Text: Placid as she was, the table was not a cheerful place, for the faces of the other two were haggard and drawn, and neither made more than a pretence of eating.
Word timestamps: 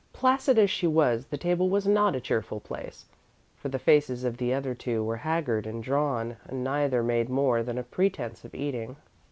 Placid 0.13 0.57
as 0.57 0.71
she 0.71 0.87
was, 0.87 1.27
the 1.27 1.37
table 1.37 1.69
was 1.69 1.85
not 1.87 2.15
a 2.15 2.19
cheerful 2.19 2.59
place, 2.59 3.05
for 3.55 3.69
the 3.69 3.77
faces 3.77 4.23
of 4.23 4.37
the 4.37 4.51
other 4.51 4.73
two 4.73 5.03
were 5.03 5.17
haggard 5.17 5.67
and 5.67 5.83
drawn, 5.83 6.37
and 6.45 6.63
neither 6.63 7.03
made 7.03 7.29
more 7.29 7.61
than 7.61 7.77
a 7.77 7.83
pretence 7.83 8.43
of 8.43 8.55
eating. 8.55 8.95